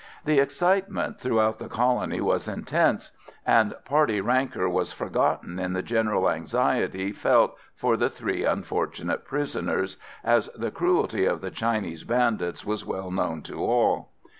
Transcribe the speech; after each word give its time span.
The 0.25 0.39
excitement 0.39 1.19
throughout 1.19 1.59
the 1.59 1.67
colony 1.69 2.21
was 2.21 2.47
intense, 2.47 3.11
and 3.45 3.75
party 3.85 4.19
rancour 4.19 4.67
was 4.67 4.91
forgotten 4.91 5.59
in 5.59 5.73
the 5.73 5.83
general 5.83 6.27
anxiety 6.27 7.11
felt 7.11 7.55
for 7.75 7.95
the 7.95 8.09
three 8.09 8.43
unfortunate 8.43 9.25
prisoners, 9.25 9.97
as 10.23 10.49
the 10.55 10.71
cruelty 10.71 11.25
of 11.27 11.41
the 11.41 11.51
Chinese 11.51 12.03
bandits 12.03 12.65
was 12.65 12.83
well 12.83 13.11
known 13.11 13.43
to 13.43 13.59
all. 13.63 14.09